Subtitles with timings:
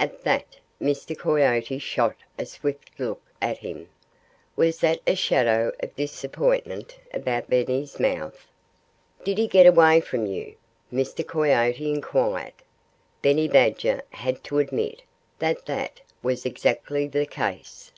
[0.00, 1.16] At that Mr.
[1.16, 3.88] Coyote shot a swift look at him.
[4.56, 8.48] Was that a shadow of disappointment about Benny's mouth?
[9.22, 10.56] "Did he get away from you?"
[10.92, 11.24] Mr.
[11.24, 12.54] Coyote inquired.
[13.22, 15.02] Benny Badger had to admit
[15.38, 17.92] that that was exactly the case.